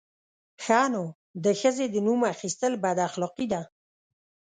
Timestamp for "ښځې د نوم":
1.61-2.21